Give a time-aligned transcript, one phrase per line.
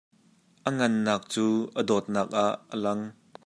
[0.67, 1.45] A ngannak cu
[1.79, 3.01] a dawtnak ah a lang.